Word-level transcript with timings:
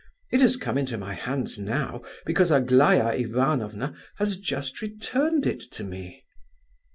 It 0.31 0.41
has 0.41 0.57
come 0.57 0.79
into 0.79 0.97
my 0.97 1.13
hands 1.13 1.59
now 1.59 2.01
because 2.25 2.49
Aglaya 2.49 3.13
Ivanovna 3.15 3.93
has 4.15 4.39
just 4.39 4.81
returned 4.81 5.45
it 5.45 5.59
to 5.73 5.83
me." 5.83 6.23